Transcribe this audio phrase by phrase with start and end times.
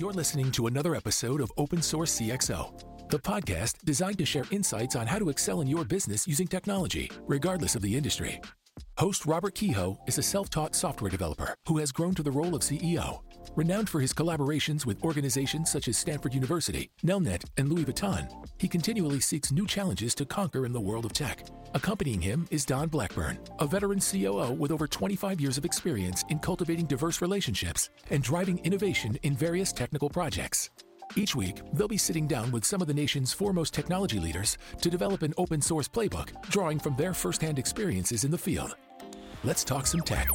[0.00, 4.94] You're listening to another episode of Open Source CXO, the podcast designed to share insights
[4.94, 8.40] on how to excel in your business using technology, regardless of the industry.
[8.96, 12.54] Host Robert Kehoe is a self taught software developer who has grown to the role
[12.54, 13.22] of CEO.
[13.56, 18.68] Renowned for his collaborations with organizations such as Stanford University, Nelnet, and Louis Vuitton, he
[18.68, 21.44] continually seeks new challenges to conquer in the world of tech.
[21.74, 26.38] Accompanying him is Don Blackburn, a veteran COO with over 25 years of experience in
[26.38, 30.70] cultivating diverse relationships and driving innovation in various technical projects.
[31.14, 34.88] Each week, they'll be sitting down with some of the nation's foremost technology leaders to
[34.88, 38.74] develop an open source playbook, drawing from their firsthand experiences in the field.
[39.44, 40.28] Let's talk some tech.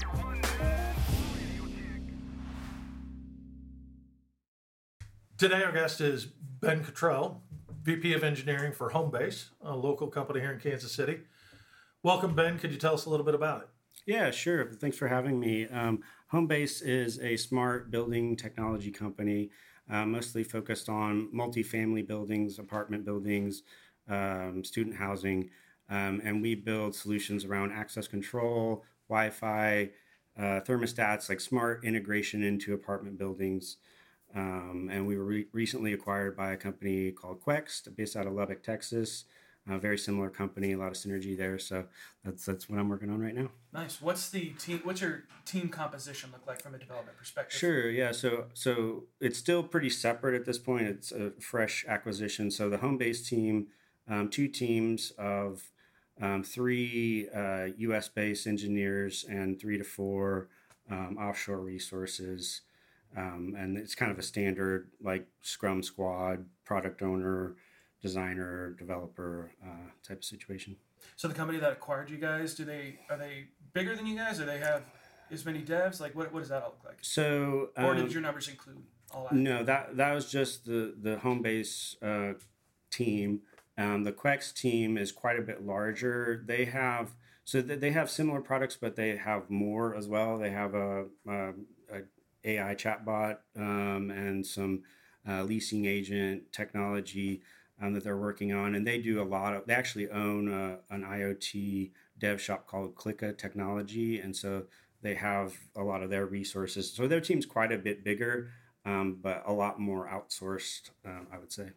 [5.39, 7.41] Today, our guest is Ben Kittrell,
[7.83, 11.19] VP of Engineering for Homebase, a local company here in Kansas City.
[12.01, 12.57] Welcome, Ben.
[12.57, 13.67] Could you tell us a little bit about it?
[14.05, 14.71] Yeah, sure.
[14.71, 15.67] Thanks for having me.
[15.67, 16.01] Um,
[16.31, 19.49] Homebase is a smart building technology company,
[19.89, 23.63] uh, mostly focused on multifamily buildings, apartment buildings,
[24.07, 25.49] um, student housing,
[25.89, 29.89] um, and we build solutions around access control, Wi-Fi,
[30.37, 33.75] uh, thermostats, like smart integration into apartment buildings.
[34.35, 38.33] Um, and we were re- recently acquired by a company called Quext, based out of
[38.33, 39.25] Lubbock, Texas.
[39.69, 41.57] A very similar company, a lot of synergy there.
[41.57, 41.85] So
[42.25, 43.49] that's that's what I'm working on right now.
[43.71, 44.01] Nice.
[44.01, 44.81] What's the team?
[44.83, 47.57] What's your team composition look like from a development perspective?
[47.57, 47.89] Sure.
[47.89, 48.11] Yeah.
[48.11, 50.87] So so it's still pretty separate at this point.
[50.87, 52.51] It's a fresh acquisition.
[52.51, 53.67] So the home base team,
[54.09, 55.63] um, two teams of
[56.21, 58.09] um, three uh, U.S.
[58.09, 60.49] based engineers and three to four
[60.91, 62.61] um, offshore resources.
[63.15, 67.55] Um, and it's kind of a standard like Scrum squad, product owner,
[68.01, 70.75] designer, developer uh, type of situation.
[71.15, 74.39] So the company that acquired you guys, do they are they bigger than you guys?
[74.39, 74.83] Or they have
[75.31, 75.99] as many devs?
[75.99, 76.97] Like what, what does that look like?
[77.01, 79.33] So, or um, did your numbers include all that?
[79.33, 82.37] no, that that was just the the Homebase uh,
[82.89, 83.41] team.
[83.77, 86.43] Um, the Quext team is quite a bit larger.
[86.45, 90.37] They have so they have similar products, but they have more as well.
[90.37, 91.53] They have a, a, a
[92.43, 94.83] AI chatbot um, and some
[95.27, 97.41] uh, leasing agent technology
[97.81, 98.75] um, that they're working on.
[98.75, 102.95] And they do a lot of, they actually own a, an IoT dev shop called
[102.95, 104.19] Clicka Technology.
[104.19, 104.63] And so
[105.01, 106.91] they have a lot of their resources.
[106.91, 108.49] So their team's quite a bit bigger,
[108.85, 111.71] um, but a lot more outsourced, um, I would say.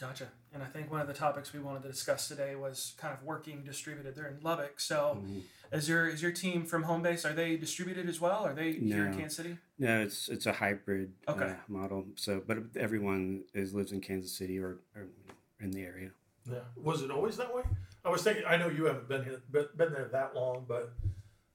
[0.00, 0.28] Gotcha.
[0.54, 3.22] And I think one of the topics we wanted to discuss today was kind of
[3.22, 4.16] working distributed.
[4.16, 4.80] They're in Lubbock.
[4.80, 5.40] So mm-hmm.
[5.72, 7.26] is your is your team from home base?
[7.26, 8.46] Are they distributed as well?
[8.46, 8.96] Are they no.
[8.96, 9.58] here in Kansas City?
[9.78, 11.50] No, it's it's a hybrid okay.
[11.50, 12.06] uh, model.
[12.16, 15.06] So, but everyone is lives in Kansas City or, or
[15.60, 16.10] in the area.
[16.50, 16.60] Yeah.
[16.76, 17.62] Was it always that way?
[18.02, 18.44] I was thinking.
[18.46, 20.94] I know you haven't been here, been there that long, but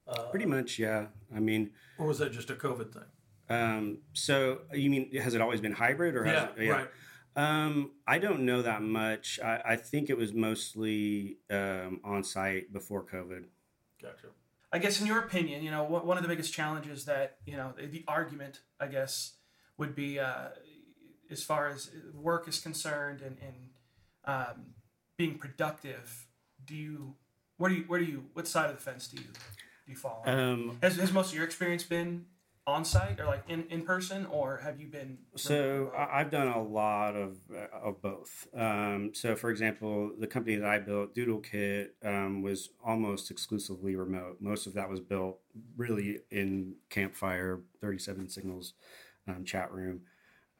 [0.07, 1.07] uh, pretty much, yeah.
[1.35, 3.03] I mean, or was that just a COVID thing?
[3.49, 6.71] Um, so you mean has it always been hybrid or yeah, it, yeah.
[6.71, 6.87] right?
[7.35, 9.39] Um, I don't know that much.
[9.43, 13.45] I, I think it was mostly um, on site before COVID.
[14.01, 14.27] Gotcha.
[14.71, 17.73] I guess, in your opinion, you know, one of the biggest challenges that you know
[17.77, 19.33] the argument, I guess,
[19.77, 20.49] would be uh,
[21.29, 23.55] as far as work is concerned and, and
[24.25, 24.65] um,
[25.17, 26.27] being productive.
[26.65, 27.15] Do you
[27.57, 29.95] where do you where do you what side of the fence do you do you
[29.95, 30.39] fall on?
[30.39, 32.25] Um, has, has most of your experience been
[32.67, 36.61] on site or like in, in person or have you been so i've done a
[36.61, 38.47] lot of uh, of both.
[38.57, 44.37] Um, so for example the company that i built doodlekit um, was almost exclusively remote.
[44.39, 45.39] Most of that was built
[45.77, 48.73] really in campfire 37 signals
[49.27, 50.01] um, chat room.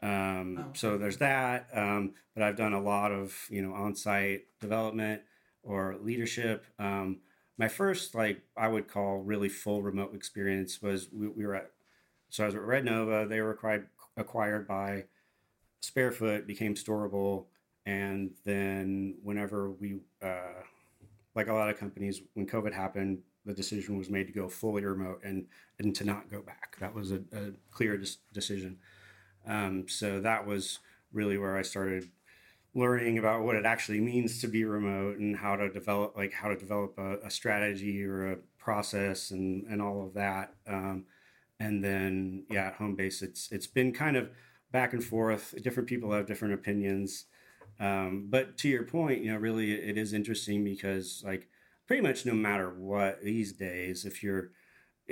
[0.04, 0.66] Um, oh.
[0.74, 5.24] so there's that um, but i've done a lot of you know on-site development
[5.64, 6.66] or leadership.
[6.78, 7.22] Um,
[7.58, 11.72] my first like i would call really full remote experience was we, we were at
[12.36, 13.26] so I was at Red Nova.
[13.26, 13.88] They were acquired,
[14.18, 15.06] acquired by
[15.82, 17.46] Sparefoot, became Storable,
[17.86, 20.62] and then whenever we, uh,
[21.34, 24.84] like a lot of companies, when COVID happened, the decision was made to go fully
[24.84, 25.46] remote and
[25.80, 26.76] and to not go back.
[26.80, 28.80] That was a, a clear dis- decision.
[29.48, 30.80] Um, so that was
[31.14, 32.10] really where I started
[32.74, 36.50] learning about what it actually means to be remote and how to develop like how
[36.50, 40.56] to develop a, a strategy or a process and and all of that.
[40.68, 41.06] Um,
[41.60, 44.30] and then yeah at Homebase it's it's been kind of
[44.72, 45.54] back and forth.
[45.64, 47.26] Different people have different opinions.
[47.80, 51.50] Um, but to your point you know really it is interesting because like
[51.88, 54.52] pretty much no matter what these days if you're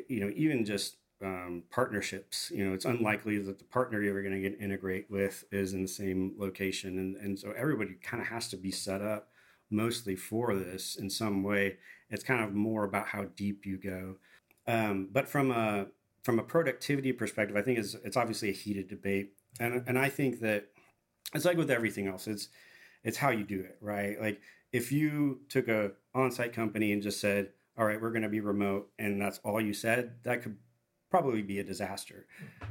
[0.07, 4.41] you know even just um, partnerships you know it's unlikely that the partner you're going
[4.41, 6.97] to get integrate with is in the same location.
[6.99, 9.29] And, and so everybody kind of has to be set up
[9.69, 11.77] mostly for this in some way.
[12.09, 14.15] It's kind of more about how deep you go.
[14.67, 15.87] Um, but from a
[16.23, 20.09] from a productivity perspective, I think it's, it's obviously a heated debate and and I
[20.09, 20.67] think that
[21.33, 22.27] it's like with everything else.
[22.27, 22.49] It's
[23.03, 24.19] it's how you do it, right?
[24.19, 24.41] Like
[24.71, 28.39] if you took a on-site company and just said, "All right, we're going to be
[28.39, 30.57] remote," and that's all you said, that could
[31.09, 32.25] probably be a disaster.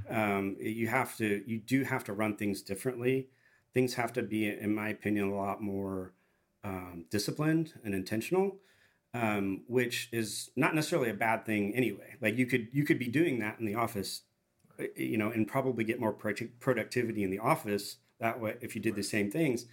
[0.09, 3.29] Um, you have to, you do have to run things differently.
[3.73, 6.13] Things have to be, in my opinion, a lot more
[6.65, 8.57] um, disciplined and intentional,
[9.15, 12.17] um, which is not necessarily a bad thing anyway.
[12.21, 14.23] Like you could, you could be doing that in the office,
[14.81, 18.75] uh, you know, and probably get more pro- productivity in the office that way if
[18.75, 19.67] you did the same things,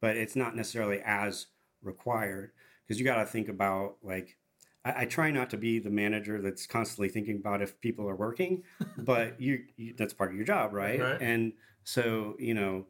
[0.00, 1.46] but it's not necessarily as
[1.82, 2.52] required
[2.86, 4.36] because you got to think about like
[4.84, 8.14] I, I, try not to be the manager that's constantly thinking about if people are
[8.14, 8.62] working,
[8.98, 11.00] but you, you, that's part of your job, right?
[11.00, 11.20] Right.
[11.20, 12.86] And so you know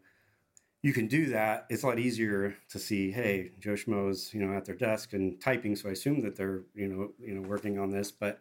[0.84, 1.64] you can do that.
[1.70, 5.40] It's a lot easier to see, hey, Joe Schmo's you know at their desk and
[5.40, 8.38] typing, so I assume that they're you know you know working on this, but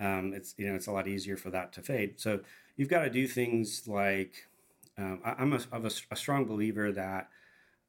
[0.00, 2.18] um, it's you know it's a lot easier for that to fade.
[2.18, 2.40] So
[2.76, 4.48] you've got to do things like
[4.98, 7.28] um, I, am a, a, a, strong believer that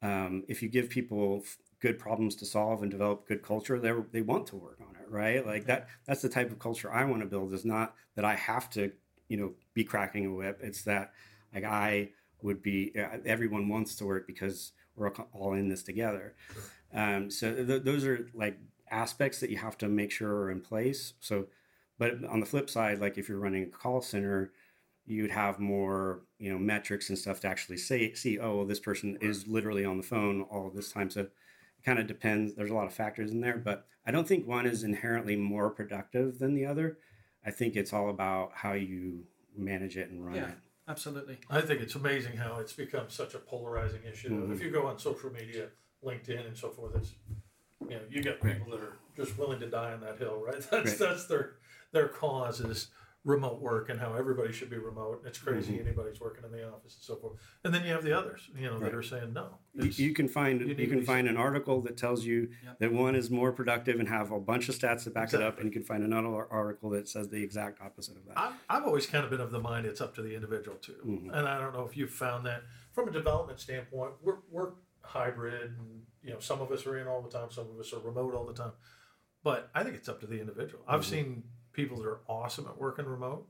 [0.03, 1.43] um, if you give people
[1.79, 5.09] good problems to solve and develop good culture, they they want to work on it,
[5.09, 5.43] right?
[5.43, 5.87] Like that.
[6.05, 7.51] That's the type of culture I want to build.
[7.51, 8.91] Is not that I have to,
[9.27, 10.59] you know, be cracking a whip.
[10.61, 11.13] It's that
[11.51, 12.09] like I
[12.41, 12.93] would be.
[13.25, 16.35] Everyone wants to work because we're all in this together.
[16.53, 16.63] Sure.
[16.93, 18.57] Um, so th- those are like
[18.89, 21.13] aspects that you have to make sure are in place.
[21.19, 21.47] So,
[21.99, 24.51] but on the flip side, like if you're running a call center,
[25.05, 28.79] you'd have more you know metrics and stuff to actually say see oh well, this
[28.79, 29.23] person right.
[29.23, 31.31] is literally on the phone all this time so it
[31.85, 32.53] kind of depends.
[32.53, 35.69] There's a lot of factors in there, but I don't think one is inherently more
[35.69, 36.97] productive than the other.
[37.45, 39.23] I think it's all about how you
[39.55, 40.57] manage it and run yeah, it.
[40.87, 41.39] Absolutely.
[41.49, 44.29] I think it's amazing how it's become such a polarizing issue.
[44.29, 44.53] Mm-hmm.
[44.53, 45.67] If you go on social media,
[46.03, 47.13] LinkedIn and so forth, it's
[47.81, 50.55] you know, you get people that are just willing to die on that hill, right?
[50.71, 50.99] That's right.
[50.99, 51.55] that's their
[51.91, 52.87] their cause is
[53.27, 55.21] remote work and how everybody should be remote.
[55.25, 55.85] It's crazy mm-hmm.
[55.85, 57.33] anybody's working in the office and so forth.
[57.65, 58.83] And then you have the others, you know, right.
[58.83, 59.57] that are saying no.
[59.73, 62.79] You, you, can find you, you can find an article that tells you yep.
[62.79, 65.45] that one is more productive and have a bunch of stats to back exactly.
[65.45, 68.39] it up, and you can find another article that says the exact opposite of that.
[68.39, 70.95] I've, I've always kind of been of the mind it's up to the individual too,
[71.05, 71.29] mm-hmm.
[71.31, 72.63] and I don't know if you've found that
[72.93, 74.13] from a development standpoint.
[74.23, 74.71] We're we're
[75.01, 77.91] hybrid, and you know, some of us are in all the time, some of us
[77.91, 78.71] are remote all the time.
[79.43, 80.81] But I think it's up to the individual.
[80.87, 81.09] I've mm-hmm.
[81.09, 81.43] seen
[81.77, 83.47] people that are awesome at working remote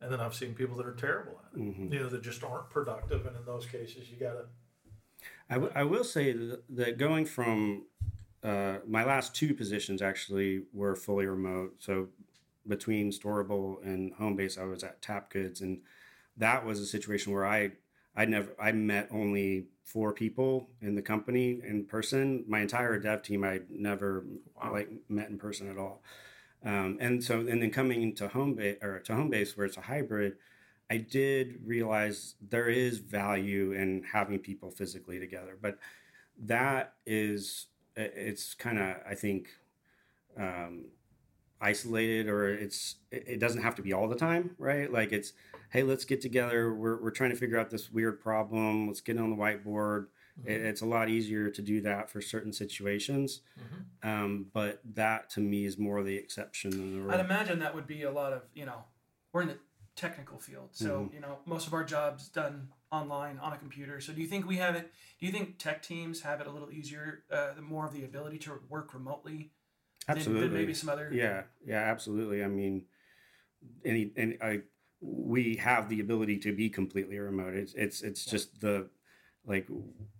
[0.00, 1.62] and then I've seen people that are terrible at it.
[1.62, 1.92] Mm-hmm.
[1.92, 4.44] You know, that just aren't productive, and in those cases, you got to.
[5.50, 6.36] I, w- I will say
[6.70, 7.86] that going from
[8.42, 11.76] uh, my last two positions actually were fully remote.
[11.78, 12.08] So
[12.66, 15.80] between Storable and Homebase, I was at Tap Goods, and
[16.36, 17.72] that was a situation where I
[18.14, 22.44] I never I met only four people in the company in person.
[22.46, 24.24] My entire dev team I never
[24.54, 24.72] wow.
[24.72, 26.02] like met in person at all.
[26.64, 29.76] Um, and so, and then coming to home base or to home base where it's
[29.76, 30.36] a hybrid,
[30.90, 35.78] I did realize there is value in having people physically together, but
[36.38, 37.66] that is
[37.96, 39.48] it's kind of I think
[40.38, 40.86] um,
[41.60, 44.90] isolated or it's it doesn't have to be all the time, right?
[44.92, 45.32] Like it's
[45.70, 46.72] hey, let's get together.
[46.72, 48.86] We're we're trying to figure out this weird problem.
[48.86, 50.06] Let's get on the whiteboard.
[50.40, 50.50] Mm-hmm.
[50.50, 54.08] It, it's a lot easier to do that for certain situations, mm-hmm.
[54.08, 57.12] um, but that to me is more the exception than the rule.
[57.12, 58.84] I'd imagine that would be a lot of you know
[59.32, 59.58] we're in the
[59.96, 61.14] technical field, so mm-hmm.
[61.14, 64.00] you know most of our jobs done online on a computer.
[64.00, 64.92] So do you think we have it?
[65.18, 68.38] Do you think tech teams have it a little easier, uh, more of the ability
[68.38, 69.50] to work remotely?
[70.08, 70.42] Absolutely.
[70.42, 71.10] Than, than maybe some other.
[71.12, 72.42] Yeah, yeah, absolutely.
[72.42, 72.84] I mean,
[73.84, 74.60] any and I
[75.00, 77.54] we have the ability to be completely remote.
[77.54, 78.30] It's it's it's yeah.
[78.30, 78.88] just the
[79.48, 79.66] like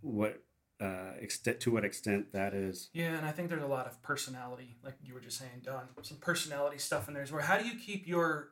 [0.01, 0.43] what
[0.81, 2.89] uh, extent to what extent that is.
[2.93, 5.89] Yeah, and I think there's a lot of personality, like you were just saying, Don.
[6.03, 7.27] Some personality stuff in there.
[7.27, 8.51] Where how do you keep your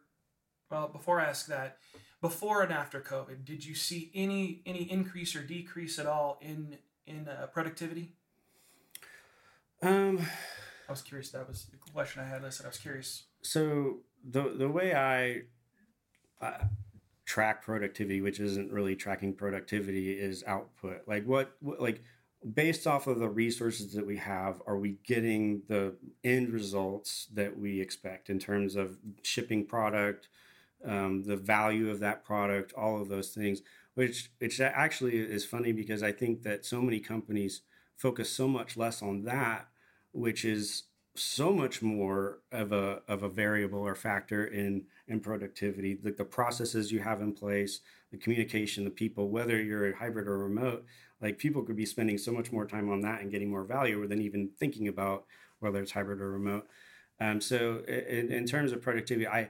[0.71, 0.89] well?
[0.89, 1.79] Before I ask that,
[2.21, 6.79] before and after COVID, did you see any any increase or decrease at all in
[7.07, 8.13] in uh, productivity?
[9.83, 10.27] Um,
[10.89, 11.31] I was curious.
[11.31, 12.67] That was the question I had listed.
[12.67, 13.25] I was curious.
[13.43, 15.43] So the the way I,
[16.45, 16.67] I
[17.27, 21.03] track productivity, which isn't really tracking productivity, is output.
[21.07, 22.03] Like what, what, like
[22.55, 27.59] based off of the resources that we have, are we getting the end results that
[27.59, 30.29] we expect in terms of shipping product,
[30.85, 33.61] um, the value of that product, all of those things?
[33.95, 37.63] Which which actually is funny because I think that so many companies
[37.97, 39.69] focus so much less on that,
[40.13, 40.85] which is
[41.19, 46.25] so much more of a of a variable or factor in in productivity the, the
[46.25, 47.81] processes you have in place
[48.13, 50.85] the communication the people whether you're a hybrid or remote
[51.21, 54.07] like people could be spending so much more time on that and getting more value
[54.07, 55.25] than even thinking about
[55.61, 56.67] whether it's hybrid or remote
[57.21, 59.49] um, so in, in terms of productivity i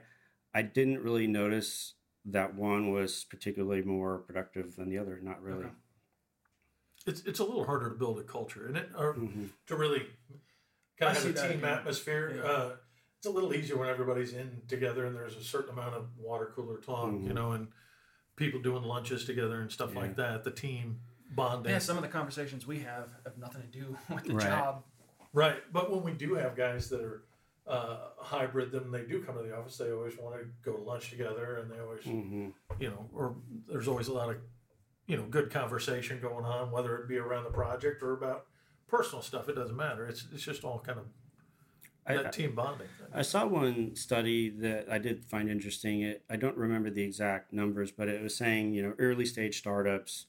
[0.53, 1.95] i didn't really notice
[2.27, 5.19] that one was particularly more productive than the other.
[5.21, 5.65] Not really.
[5.65, 5.73] Okay.
[7.05, 9.49] It's it's a little harder to build a culture, and it or Mhm.
[9.67, 10.07] to really
[10.99, 11.77] kind of see have a team again.
[11.77, 12.33] atmosphere.
[12.37, 12.41] Yeah.
[12.43, 12.75] Uh,
[13.17, 16.51] it's a little easier when everybody's in together and there's a certain amount of water
[16.55, 17.33] cooler talk, you Mhm.
[17.33, 17.67] know, and
[18.35, 20.43] people doing lunches together and stuff like that.
[20.43, 21.01] The team
[21.31, 24.47] bonding, Yeah, some of the conversations we have have nothing to do with the Right.
[24.49, 24.83] job.
[25.33, 25.61] right?
[25.73, 27.23] But when we do have guys that are
[27.65, 29.77] uh, hybrid, then they do come to the office.
[29.77, 32.49] They always want to go to lunch together, and they always, hmm
[32.79, 33.35] you know, or
[33.67, 34.37] there's always a lot of,
[35.05, 38.46] you know, good conversation going on, whether it be around the project or about
[38.87, 39.49] personal stuff.
[39.49, 40.07] It doesn't matter.
[40.07, 41.05] It's it's just all kind of
[42.07, 42.87] I, team bonding.
[42.99, 43.07] Thing.
[43.13, 46.01] I saw one study that I did find interesting.
[46.01, 49.57] It I don't remember the exact numbers, but it was saying you know early stage
[49.57, 50.27] startups,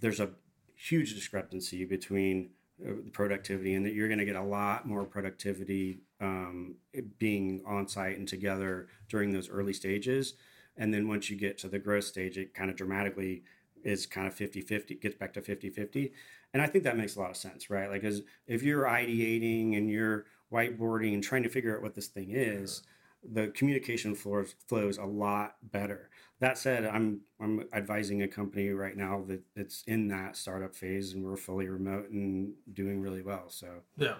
[0.00, 0.30] there's a
[0.74, 2.50] huge discrepancy between
[2.86, 6.76] uh, the productivity and that you're going to get a lot more productivity um,
[7.18, 10.34] being on site and together during those early stages.
[10.76, 13.42] And then once you get to the growth stage, it kind of dramatically
[13.82, 16.12] is kind of 50 50, gets back to 50 50.
[16.56, 17.90] And I think that makes a lot of sense, right?
[17.90, 22.06] Like, as if you're ideating and you're whiteboarding and trying to figure out what this
[22.06, 22.80] thing is,
[23.22, 26.08] the communication flows flows a lot better.
[26.40, 31.12] That said, I'm I'm advising a company right now that it's in that startup phase
[31.12, 33.50] and we're fully remote and doing really well.
[33.50, 34.14] So Yeah.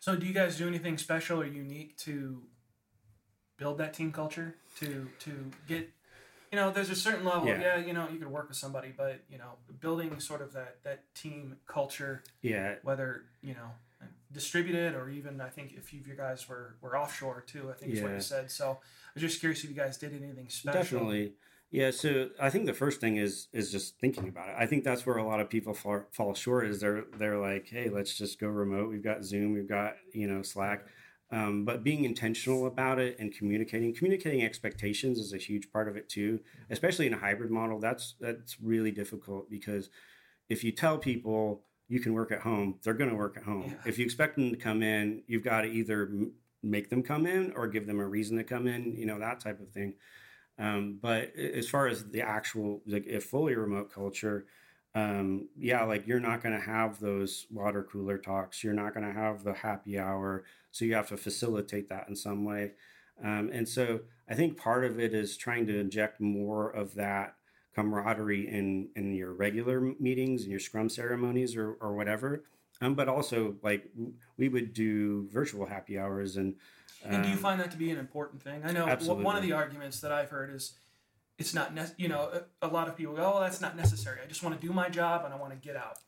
[0.00, 2.44] So, do you guys do anything special or unique to
[3.58, 4.56] build that team culture?
[4.80, 5.90] To to get,
[6.52, 7.48] you know, there's a certain level.
[7.48, 7.60] Yeah.
[7.60, 10.76] Yeah, you know, you could work with somebody, but you know, building sort of that
[10.84, 13.70] that team culture, yeah, whether you know
[14.32, 17.70] distributed or even I think a few of you guys were were offshore too.
[17.70, 18.50] I think is what you said.
[18.50, 20.82] So, I was just curious if you guys did anything special.
[20.82, 21.32] definitely.
[21.70, 24.54] Yeah, so I think the first thing is is just thinking about it.
[24.58, 26.66] I think that's where a lot of people fall, fall short.
[26.66, 28.90] Is they're they're like, hey, let's just go remote.
[28.90, 30.84] We've got Zoom, we've got you know Slack,
[31.32, 35.96] um, but being intentional about it and communicating, communicating expectations is a huge part of
[35.96, 36.40] it too.
[36.68, 39.88] Especially in a hybrid model, that's that's really difficult because
[40.50, 43.64] if you tell people you can work at home, they're going to work at home.
[43.68, 43.74] Yeah.
[43.86, 47.26] If you expect them to come in, you've got to either m- make them come
[47.26, 48.94] in or give them a reason to come in.
[48.94, 49.94] You know that type of thing.
[50.58, 54.44] Um, but as far as the actual, like a fully remote culture,
[54.94, 58.62] um, yeah, like you're not going to have those water cooler talks.
[58.62, 60.44] You're not going to have the happy hour.
[60.72, 62.72] So you have to facilitate that in some way.
[63.22, 67.36] Um, and so I think part of it is trying to inject more of that
[67.74, 72.44] camaraderie in in your regular meetings and your scrum ceremonies or, or whatever.
[72.80, 73.88] Um, but also like
[74.36, 76.56] we would do virtual happy hours and
[77.04, 78.62] And do you um, find that to be an important thing?
[78.64, 80.78] I know w- one of the arguments that I've heard is
[81.38, 84.18] it's not, ne- you know, a, a lot of people go, oh, that's not necessary.
[84.22, 85.98] I just want to do my job and I want to get out.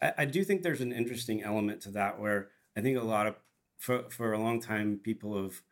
[0.00, 3.26] I, I do think there's an interesting element to that where I think a lot
[3.26, 3.36] of
[3.78, 5.62] for for a long time people have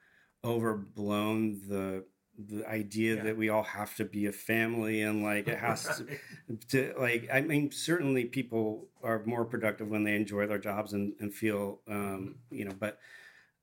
[0.45, 2.05] overblown the
[2.39, 3.23] the idea Yeah.
[3.25, 7.29] that we all have to be a family and like it has to, to like
[7.33, 11.81] I mean certainly people are more productive when they enjoy their jobs and, and feel
[11.89, 12.99] um, you know but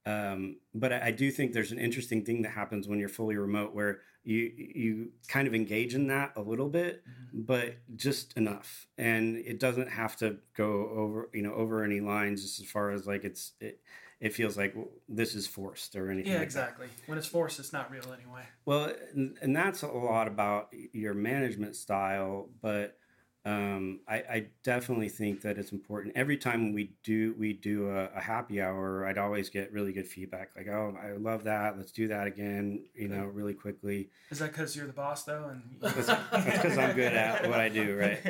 [0.05, 3.35] um, but I, I do think there's an interesting thing that happens when you're fully
[3.35, 7.03] remote where you you kind of engage in that a little bit
[7.33, 8.87] but just enough.
[8.97, 12.91] And it doesn't have to go over you know over any lines just as far
[12.91, 13.81] as like it's it,
[14.19, 16.63] it feels like well, this is forced or anything Yeah, like that.
[16.69, 16.87] exactly.
[17.05, 18.43] When it's forced, it's not real anyway.
[18.65, 22.97] Well, and, and that's a lot about your management style, but
[23.45, 26.11] um, I, I definitely think that it's important.
[26.17, 30.07] Every time we do we do a, a happy hour, I'd always get really good
[30.07, 31.77] feedback, like, "Oh, I love that.
[31.77, 34.09] Let's do that again." You know, really quickly.
[34.29, 35.51] Is that because you're the boss, though?
[35.51, 35.95] And That's
[36.57, 38.21] because I'm good at what I do, right?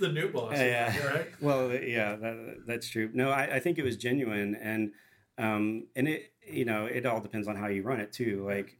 [0.00, 0.92] the new boss, Yeah.
[1.14, 1.28] right?
[1.40, 3.08] Well, yeah, that, that's true.
[3.14, 4.90] No, I, I think it was genuine, and
[5.38, 8.44] um, and it you know it all depends on how you run it too.
[8.46, 8.76] Like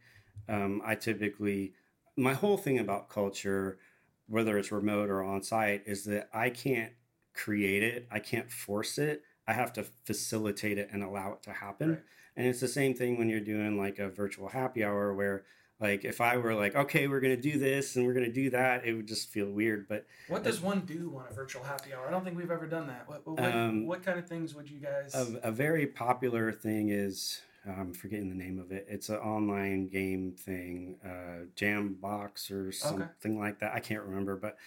[0.49, 1.73] um, I typically,
[2.15, 3.79] my whole thing about culture,
[4.27, 6.93] whether it's remote or on site, is that I can't
[7.33, 9.23] create it, I can't force it.
[9.47, 11.89] I have to facilitate it and allow it to happen.
[11.91, 11.99] Right.
[12.37, 15.43] And it's the same thing when you're doing like a virtual happy hour where
[15.79, 18.85] like if I were like, okay, we're gonna do this and we're gonna do that,
[18.85, 19.87] it would just feel weird.
[19.89, 22.07] But what does one do on a virtual happy hour?
[22.07, 23.07] I don't think we've ever done that.
[23.07, 25.13] What, what, Um, what kind of things would you guys?
[25.13, 28.85] a, a very popular thing is I'm forgetting the name of it.
[28.89, 33.73] It's an online game thing, uh, Jambox or something like that.
[33.73, 34.57] I can't remember, but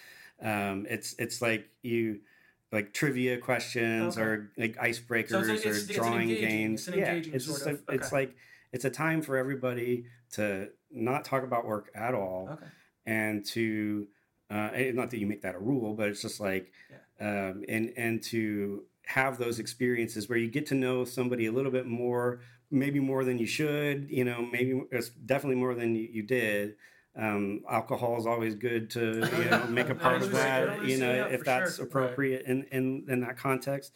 [0.42, 2.20] um, it's it's like you
[2.72, 4.22] like trivia questions Okay.
[4.26, 6.88] or like icebreakers So it's- it's- or drawing engaging- games.
[6.88, 8.36] it's engaging it's just a, it's like
[8.72, 12.66] it's a time for everybody to not talk about work at all okay.
[13.06, 14.06] and to
[14.50, 16.72] uh, not that you make that a rule, but it's just like
[17.20, 21.70] um, and and to have those experiences where you get to know somebody a little
[21.70, 26.08] bit more, maybe more than you should, you know, maybe it's definitely more than you,
[26.12, 26.74] you did,
[27.16, 30.84] Um, alcohol is always good to you know make a part of that.
[30.84, 31.86] You know, if that's sure.
[31.86, 33.92] appropriate in, in in that context.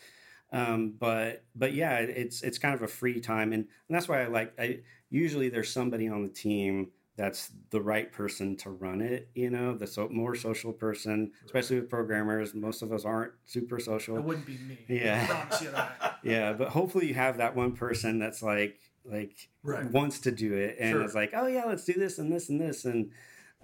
[0.52, 4.22] Um, but but yeah, it's it's kind of a free time, and, and that's why
[4.22, 4.52] I like.
[4.58, 4.80] I
[5.10, 9.28] usually there's somebody on the team that's the right person to run it.
[9.34, 12.54] You know, the so, more social person, especially with programmers.
[12.54, 14.16] Most of us aren't super social.
[14.16, 14.78] It wouldn't be me.
[14.88, 15.26] Yeah.
[15.28, 16.18] I promise you that.
[16.22, 19.84] Yeah, but hopefully you have that one person that's like like Right.
[19.90, 21.04] wants to do it and Sure.
[21.04, 23.10] is like, oh yeah, let's do this and this and this and.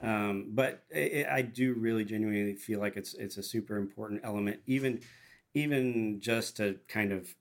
[0.02, 4.61] Um, but it, I do really genuinely feel like it's it's a super important element,
[4.66, 5.00] even
[5.52, 7.35] even just to kind of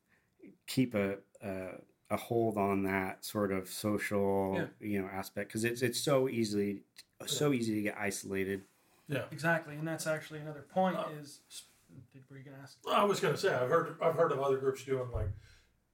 [0.67, 1.67] keep a a,
[2.09, 4.65] a hold on that sort of social Yeah.
[4.81, 6.81] you know aspect because it's it's so easily
[7.25, 8.63] so easy to get isolated.
[9.07, 9.23] Yeah.
[9.31, 10.97] Exactly, and that's actually another point.
[10.97, 11.39] Uh, is
[12.11, 12.77] did were you gonna ask?
[12.91, 15.29] I was going to say I've heard I've heard of other groups doing like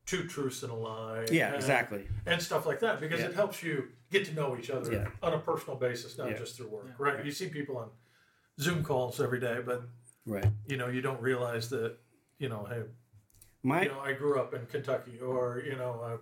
[0.05, 1.25] two truths and a lie.
[1.31, 2.07] Yeah, and, exactly.
[2.25, 3.27] And stuff like that because Yeah.
[3.27, 5.07] it helps you get to know each other Yeah.
[5.23, 6.37] on a personal basis, not Yeah.
[6.37, 6.85] just through work.
[6.87, 6.93] Yeah.
[6.99, 7.25] Right?
[7.25, 7.89] You see people on
[8.59, 9.83] Zoom calls every day, but
[10.25, 10.45] Right.
[10.67, 11.97] you know you don't realize that
[12.37, 12.83] you know hey
[13.63, 16.17] My you know I grew up in Kentucky or you know uh,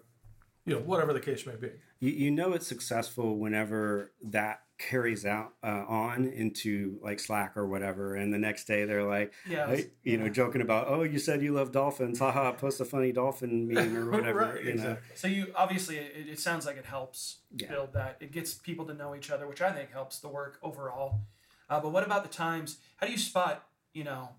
[0.66, 1.72] you know whatever the case may be.
[2.00, 7.66] you, you know it's successful whenever that carries out uh, on into like slack or
[7.68, 11.20] whatever and the next day they're like Yeah, hey, you know joking about oh you
[11.20, 14.92] said you love dolphins haha post a funny dolphin meme or whatever right, you know
[14.92, 15.16] exactly.
[15.16, 17.70] So you obviously it, it sounds like it helps Yeah.
[17.70, 18.18] build that.
[18.20, 21.22] It gets people to know each other, which I think helps the work overall.
[21.70, 22.78] Uh, but what about the times?
[22.98, 23.66] How do you spot?
[23.94, 24.30] You know,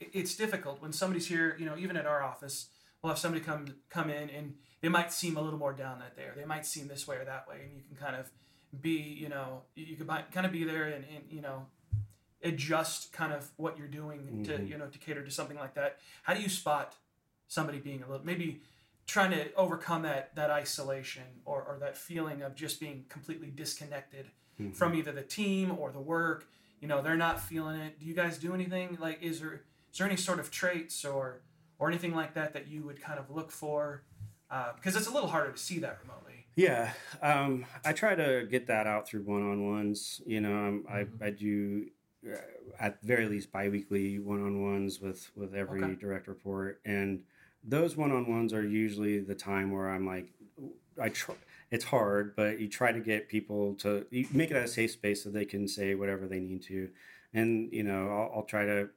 [0.00, 1.56] it, it's difficult when somebody's here.
[1.58, 2.68] You know, even at our office,
[3.02, 6.16] we'll have somebody come come in and they might seem a little more down that
[6.16, 8.30] day, or they might seem this way or that way, and you can kind of
[8.80, 11.66] be, you know, you could might kind of be there and, and you know
[12.42, 14.68] adjust kind of what you're doing to Mhm.
[14.68, 15.98] you know to cater to something like that.
[16.22, 16.96] How do you spot
[17.48, 18.62] somebody being a little maybe
[19.06, 24.26] trying to overcome that that isolation or, or that feeling of just being completely disconnected
[24.60, 24.72] Mm-hmm.
[24.72, 26.48] from either the team or the work
[26.80, 29.98] you know they're not feeling it do you guys do anything like is there is
[29.98, 31.42] there any sort of traits or
[31.78, 34.02] or anything like that that you would kind of look for
[34.50, 36.92] uh, because it's a little harder to see that remotely Yeah,
[37.22, 40.22] um, I try to get that out through one-on-ones.
[40.26, 41.86] You know, um, I I do
[42.28, 42.36] uh,
[42.80, 45.94] at very least biweekly one-on-ones with with every Okay.
[45.94, 47.22] direct report, and
[47.62, 50.32] those one-on-ones are usually the time where I'm like,
[51.00, 51.36] I try.
[51.70, 55.22] It's hard, but you try to get people to you make it a safe space
[55.22, 56.90] so they can say whatever they need to,
[57.32, 58.88] and you know, I'll, I'll try to.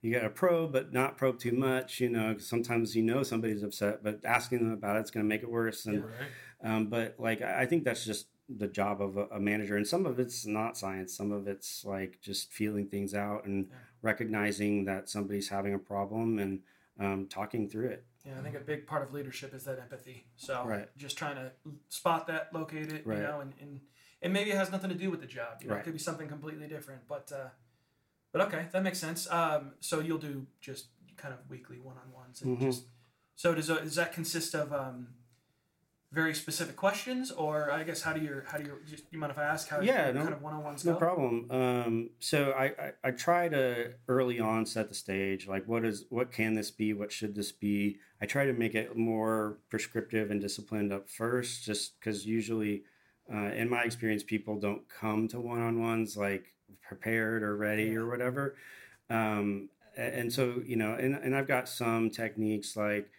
[0.00, 1.98] You got to probe, but not probe too much.
[1.98, 5.28] You know, 'cause sometimes you know somebody's upset, but asking them about it's going to
[5.28, 5.86] make it worse.
[5.86, 6.30] And Right?
[6.62, 10.06] Um, but like I think that's just the job of a, a manager, and some
[10.06, 11.14] of it's not science.
[11.16, 13.76] Some of it's like just feeling things out and Yeah.
[14.02, 16.60] recognizing that somebody's having a problem and
[17.00, 18.04] um, talking through it.
[18.24, 20.88] yeah i think a big part of leadership is that empathy so Right.
[20.96, 21.52] just trying to
[21.88, 23.18] spot that locate it Right.
[23.18, 23.80] you know and, and
[24.22, 25.80] and maybe it has nothing to do with the job you know Right.
[25.80, 27.48] it could be something completely different but uh
[28.32, 32.58] but okay that makes sense um so you'll do just kind of weekly one-on-ones and
[32.58, 32.62] Mhm.
[32.66, 32.84] just
[33.36, 35.08] so does, uh, does that consist of um
[36.10, 39.30] very specific questions or i guess how do you how do you just you mind
[39.30, 41.50] if i ask how Yeah, your no- kind of one-on-ones No go problem.
[41.50, 45.46] Um, so I, I, I try to early on set the stage.
[45.46, 46.94] Like, what is what can this be?
[46.94, 47.98] What should this be?
[48.22, 52.84] I try to make it more prescriptive and disciplined up first, just because usually,
[53.32, 57.94] uh, in my experience, people don't come to one on ones like prepared or ready
[57.96, 58.56] or whatever.
[59.10, 63.10] Um, and so you know, and, and I've got some techniques like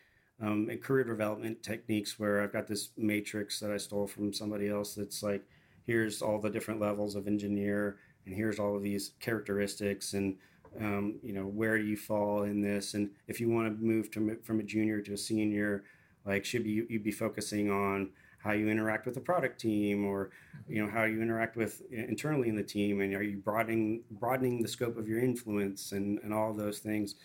[0.41, 4.69] um, and career development techniques where I've got this matrix that I stole from somebody
[4.69, 5.43] else that's like
[5.85, 10.37] here's all the different levels of engineer and here's all of these characteristics and
[10.79, 14.37] um, you know where you fall in this and if you want to move from
[14.43, 15.83] from a junior to a senior
[16.25, 20.29] like should be you be focusing on how you interact with the product team or
[20.67, 24.61] you know how you interact with internally in the team and are you broadening broadening
[24.61, 27.15] the scope of your influence and and all those things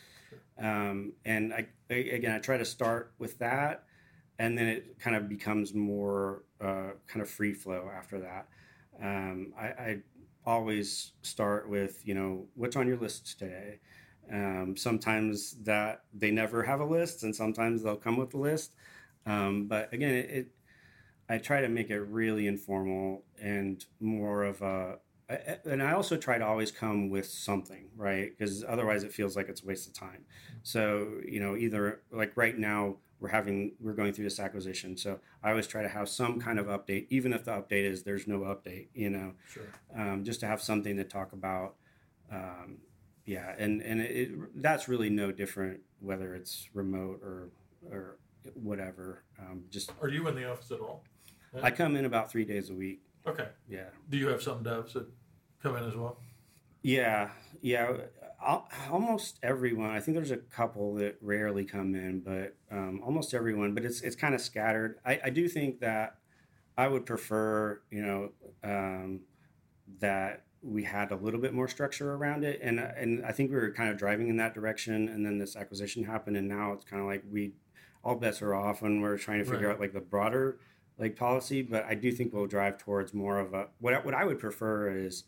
[0.58, 3.84] um, and I, I again I try to start with that
[4.38, 8.48] and then it kind of becomes more uh, kind of free flow after that.
[9.00, 9.98] Um, I, I
[10.46, 13.80] always start with you know what's on your list today?
[14.32, 18.72] Um, sometimes that they never have a list and sometimes they'll come with a list.
[19.26, 20.48] Um, but again it, it
[21.28, 26.16] I try to make it really informal and more of a I- and I also
[26.16, 28.30] try to always come with something, right?
[28.36, 30.24] Because otherwise it feels like it's a waste of time.
[30.62, 34.96] So, you know, either like right now we're having we're going through this acquisition.
[34.98, 38.02] So I always try to have some kind of update, even if the update is
[38.02, 39.62] there's no update, you know, Sure.
[39.96, 41.76] um, just to have something to talk about.
[42.30, 42.78] Um,
[43.24, 47.48] yeah, and and it, it, that's really no different whether it's remote or
[47.90, 48.18] or
[48.52, 49.22] whatever.
[49.38, 51.02] Um, just Are you in the office at all?
[51.62, 53.00] I come in about three days a week.
[53.26, 53.48] Okay.
[53.68, 53.86] Yeah.
[54.10, 55.06] Do you have some devs that
[55.62, 56.18] come in as well?
[56.82, 57.30] Yeah,
[57.62, 57.92] yeah.
[58.44, 59.90] Al- Almost everyone.
[59.90, 63.72] I think there's a couple that rarely come in, but um, almost everyone.
[63.74, 64.98] But it's it's kind of scattered.
[65.04, 66.18] I, I do think that
[66.76, 68.32] I would prefer, you know,
[68.62, 69.20] um,
[70.00, 73.56] that we had a little bit more structure around it, and and I think we
[73.56, 75.08] were kind of driving in that direction.
[75.08, 77.52] And then this acquisition happened, and now it's kind of like we
[78.02, 79.74] all bets are off, and we're trying to figure Right.
[79.74, 80.58] out like the broader
[80.98, 81.62] like policy.
[81.62, 84.38] But I do think we'll drive towards more of a what I- what I would
[84.38, 85.24] prefer is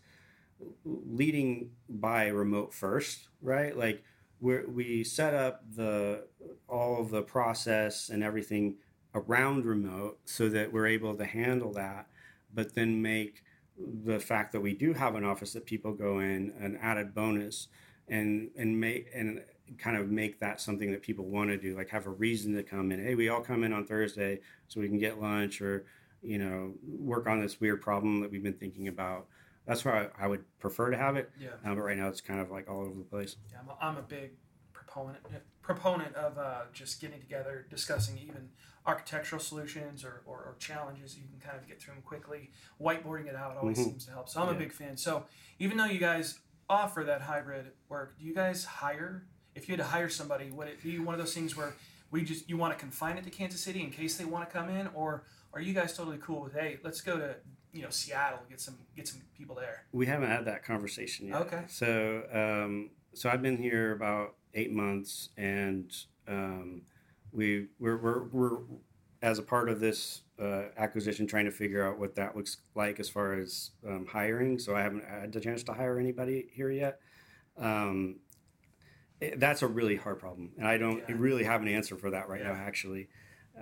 [0.85, 3.77] leading by remote first, right?
[3.77, 4.03] Like
[4.41, 6.27] we we set up the
[6.69, 8.77] all of the process and everything
[9.15, 12.07] around remote so that we're able to handle that,
[12.53, 13.43] but then make
[13.79, 17.69] the fact that we do have an office that people go in an added bonus
[18.09, 19.43] and and make and
[19.79, 22.63] kind of make that something that people want to do like have a reason to
[22.63, 25.85] come in hey we all come in on thursday so we can get lunch or
[26.23, 29.27] you know work on this weird problem that we've been thinking about
[29.67, 31.49] that's why I, I would prefer to have it Yeah.
[31.65, 33.77] uh, but right now it's kind of like all over the place Yeah, I'm a,
[33.81, 34.31] I'm a big
[34.73, 35.19] proponent
[35.63, 38.51] proponent of uh, just getting together, discussing even
[38.87, 41.17] architectural solutions or, or, or challenges.
[41.17, 42.53] You can kind of get through them quickly.
[42.81, 43.85] Whiteboarding it out always Mhm.
[43.85, 44.29] seems to help.
[44.29, 44.97] So I'm a big fan.
[44.97, 45.27] So
[45.59, 46.39] even though you guys
[46.71, 49.27] offer that hybrid work, do you guys hire?
[49.57, 51.75] If you had to hire somebody, would it be one of those things where
[52.11, 54.55] we just you want to confine it to Kansas City in case they want to
[54.55, 57.35] come in, or are you guys totally cool with hey, let's go to
[57.73, 59.85] you know Seattle get some get some people there?
[59.93, 61.63] we haven't had that conversation yet Okay.
[61.69, 65.95] so um, so i've been here about eight months and
[66.27, 66.81] um,
[67.33, 68.59] we we're, we're, we're
[69.21, 72.99] as a part of this uh, acquisition trying to figure out what that looks like
[72.99, 76.71] as far as um, hiring so i haven't had the chance to hire anybody here
[76.71, 76.99] yet
[77.59, 78.17] um,
[79.37, 81.15] that's a really hard problem and i don't Yeah.
[81.19, 83.09] really have an answer for that right now actually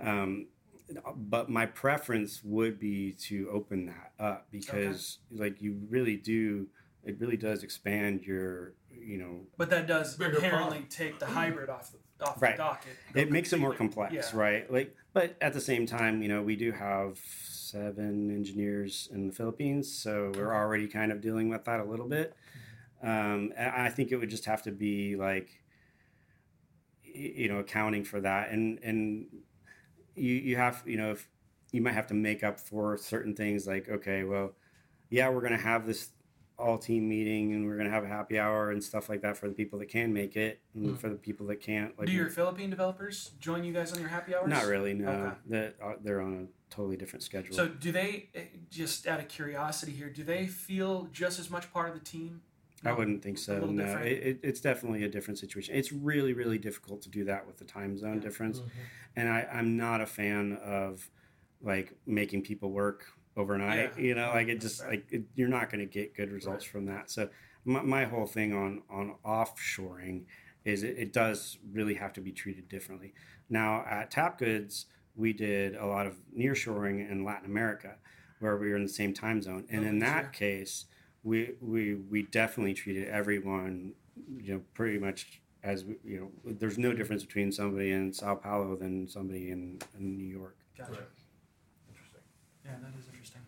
[0.01, 0.47] um,
[1.15, 6.67] but my preference would be to open that up because like you really do
[7.03, 10.87] it really does expand your you know But that does Bigger inherently problem.
[10.89, 12.55] take the hybrid off the off Right.
[12.55, 12.91] the docket.
[13.13, 14.29] it makes it more complex Yeah.
[14.33, 19.27] right like but at the same time you know we do have seven engineers in
[19.27, 22.33] the philippines so we're already kind of dealing with that a little bit
[23.03, 25.49] um, i think it would just have to be like
[27.03, 29.27] you know accounting for that and and
[30.15, 31.27] you you have you know if
[31.71, 34.53] you might have to make up for certain things like okay well
[35.09, 36.09] yeah we're going to have this
[36.57, 39.35] all team meeting and we're going to have a happy hour and stuff like that
[39.37, 40.97] for the people that can make it and Mm.
[40.97, 44.07] for the people that can't like Do your Philippine developers join you guys on your
[44.09, 44.49] happy hours?
[44.49, 45.35] not really no Okay.
[45.45, 48.29] they're, uh, they're on a totally different schedule So do they?
[48.35, 52.01] eh, Just out of curiosity here, do they feel just as much part of the
[52.05, 52.41] team?
[52.85, 53.65] I wouldn't think so.
[53.65, 55.75] No, it, it, it's definitely a different situation.
[55.75, 58.19] It's really, really difficult to do that with the time zone Yeah.
[58.21, 58.59] difference.
[58.59, 58.69] Mhm.
[59.15, 61.09] And I, I'm not a fan of
[61.61, 63.05] like making people work
[63.37, 63.93] overnight.
[63.97, 64.03] Yeah.
[64.03, 64.91] You know, like it just Right.
[64.91, 66.71] like it, you're not going to get good results Right.
[66.71, 67.09] from that.
[67.09, 67.29] So
[67.63, 70.25] my, my whole thing on on offshoring
[70.63, 73.13] is it, it does really have to be treated differently.
[73.49, 77.95] Now at Tap Goods, we did a lot of nearshoring in Latin America,
[78.39, 80.31] where we were in the same time zone, and Oh, in that sure.
[80.31, 80.85] case,
[81.25, 83.91] we we we definitely treated everyone,
[84.39, 86.53] you know, pretty much as you know.
[86.53, 90.55] There's no difference between somebody in Sao Paulo than somebody in, in New York.
[90.77, 90.91] Gotcha.
[90.91, 91.01] Right.
[91.89, 92.21] Interesting.
[92.63, 93.41] Yeah, that is interesting.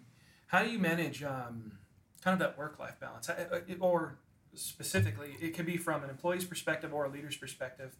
[0.47, 1.73] How do you manage um,
[2.23, 4.17] kind of that work-life balance, it- or
[4.55, 7.95] specifically, it can be from an employee's perspective or a leader's perspective.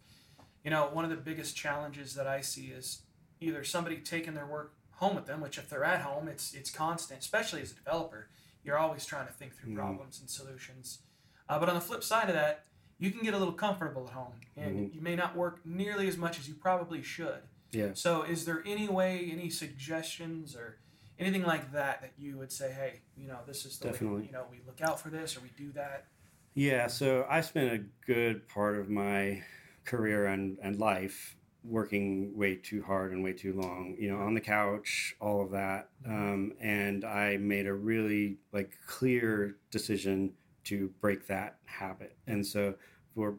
[0.64, 3.02] You know, one of the biggest challenges that I see is
[3.40, 6.70] either somebody taking their work home with them, which if they're at home, it's it's
[6.70, 8.28] constant, especially as a developer.
[8.64, 9.76] You're always trying to think through Mhm.
[9.76, 11.00] problems and solutions.
[11.48, 12.64] Uh, but on the flip side of that,
[12.98, 16.16] you can get a little comfortable at home, and you may not work nearly as
[16.16, 17.42] much as you probably should.
[17.70, 17.94] Yeah.
[17.94, 20.78] So, is there any way, any suggestions, or
[21.18, 24.26] anything like that that you would say, hey, you know, this is the way, Definitely.
[24.26, 26.06] you know, we look out for this or we do that?
[26.54, 29.44] Yeah, so I spent a good part of my
[29.84, 34.34] career and, and life working way too hard and way too long, you know, on
[34.34, 35.88] the couch, all of that.
[36.06, 40.32] Um, and I made a really like clear decision
[40.64, 42.16] to break that habit.
[42.26, 42.74] And so
[43.14, 43.36] for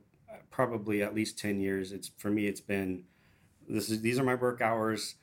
[0.52, 3.04] probably at least 10 years, it's for me, it's been,
[3.68, 5.16] this is, these are my work hours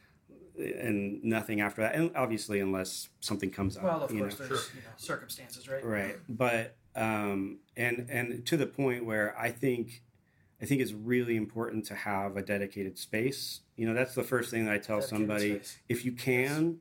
[0.58, 1.94] and nothing after that.
[1.94, 4.46] And obviously, unless something comes up, Well, of course, know.
[4.46, 5.84] there's you know, circumstances, right?
[5.84, 10.02] right but um and and to the point where i think
[10.60, 14.50] i think it's really important to have a dedicated space you know that's the first
[14.50, 15.78] thing that i tell Dedicated somebody space.
[15.88, 16.78] if you can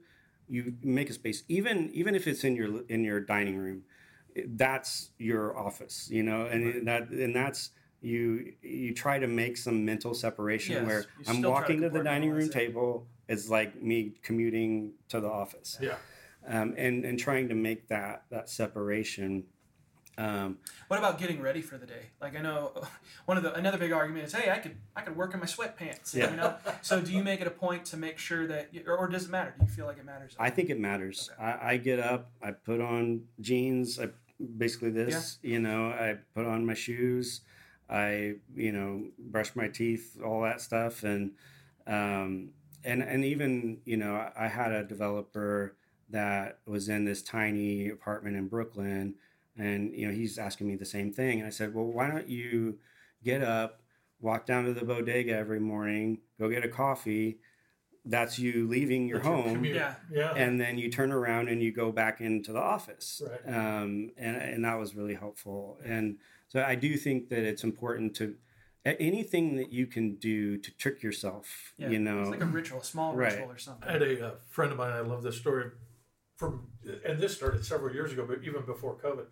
[0.48, 3.84] you make a space even even if it's in your in your dining room
[4.56, 9.84] that's your office you know and that and that's you you try to make some
[9.86, 12.52] mental separation Yes, where i'm try to walking to the dining room it.
[12.52, 15.96] table it's like me commuting to the office Yeah.
[16.48, 19.46] um, and and trying to make that that separation.
[20.18, 22.12] Um, What about getting ready for the day?
[22.22, 22.72] Like I know
[23.26, 25.46] one of the another big argument is, hey, I could I could work in my
[25.46, 26.14] sweatpants.
[26.14, 26.32] Yeah.
[26.32, 26.56] You know.
[26.82, 29.26] so do you make it a point to make sure that, you, or, or does
[29.26, 29.54] it matter?
[29.58, 30.36] Do you feel like it matters?
[30.40, 31.30] I think it matters.
[31.34, 31.44] Okay.
[31.44, 34.10] I, I get up, I put on jeans, I
[34.58, 37.42] basically this, you know, I put on my shoes,
[37.90, 41.32] I, you know, brush my teeth, all that stuff, and
[41.88, 42.50] um,
[42.84, 45.76] and and even you know, I had a developer
[46.10, 49.16] that was in this tiny apartment in Brooklyn,
[49.58, 52.28] and you know, he's asking me the same thing, and I said, well, why don't
[52.28, 52.78] you
[53.24, 53.82] get up,
[54.20, 57.40] walk down to the bodega every morning, go get a coffee.
[58.08, 59.76] That's you leaving your That's home commute.
[59.78, 59.96] Yeah.
[60.12, 60.34] Yeah.
[60.36, 63.56] and then you turn around and you go back into the office Right.
[63.56, 68.16] um, and, and that was really helpful and so i do think that it's important
[68.18, 68.36] to
[68.86, 71.90] anything that you can do to trick yourself Yeah.
[71.90, 73.32] you know It's like a ritual, a small Right.
[73.34, 73.90] ritual or something.
[73.90, 74.92] I had a, uh friend of mine.
[74.94, 75.72] I love this story.
[76.38, 76.68] From
[77.06, 79.26] and this started several years ago, but even before COVID,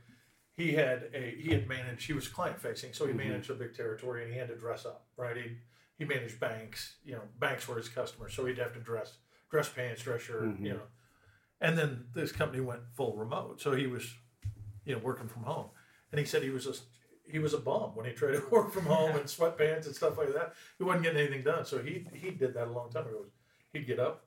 [0.56, 2.06] he had a he had managed.
[2.06, 4.86] He was client facing, so he managed a big territory, and he had to dress
[4.86, 5.06] up.
[5.18, 5.58] Right, he
[5.98, 6.96] he managed banks.
[7.06, 9.18] You know, banks were his customers, so he'd have to dress
[9.50, 10.60] dress pants, dress shirt.
[10.60, 10.82] You know,
[11.62, 14.14] and then this company went full remote, so he was
[14.86, 15.70] you know working from home,
[16.12, 16.84] and he said he was just.
[17.26, 20.18] He was a bum when he tried to work from home in sweatpants and stuff
[20.18, 20.54] like that.
[20.78, 23.26] He wasn't getting anything done, so he he did that a long time ago.
[23.72, 24.26] He'd get up,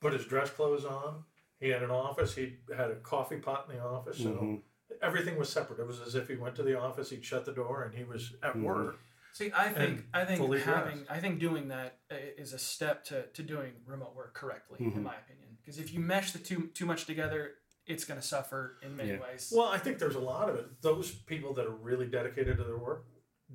[0.00, 1.24] put his dress clothes on.
[1.58, 2.34] He had an office.
[2.36, 4.18] He had a coffee pot in the office.
[4.18, 4.62] So Mhm.
[5.04, 5.78] Everything was separate.
[5.80, 7.10] It was as if he went to the office.
[7.10, 8.62] He'd shut the door and he was at Mhm.
[8.62, 8.96] work.
[9.32, 11.10] See, I think I think having dressed.
[11.10, 14.96] I think doing that is a step to, to doing remote work correctly, Mhm.
[14.96, 15.56] in my opinion.
[15.60, 17.54] Because if you mesh the two too much together,
[17.86, 19.20] it's going to suffer in many Yeah.
[19.20, 19.52] ways.
[19.54, 20.80] Well, I think there's a lot of it.
[20.82, 23.06] Those people that are really dedicated to their work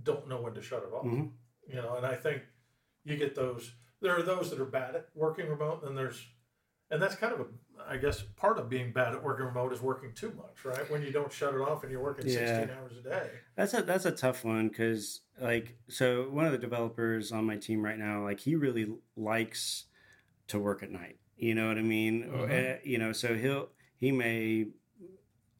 [0.03, 1.05] don't know when to shut it off.
[1.05, 1.31] Mhm.
[1.67, 2.43] You know, and I think
[3.03, 3.73] you get those.
[4.01, 6.27] There are those that are bad at working remote, and there's,
[6.89, 7.47] and that's kind of a,
[7.89, 10.89] I guess, part of being bad at working remote is working too much, right?
[10.91, 12.59] When you don't shut it off and you're working Yeah.
[12.59, 13.29] 16 hours a day.
[13.55, 17.55] That's a that's a tough one because like so one of the developers on my
[17.57, 19.85] team right now like he really likes
[20.47, 21.17] to work at night.
[21.37, 22.23] You know what I mean?
[22.23, 24.67] Uh, you know, so he'll he may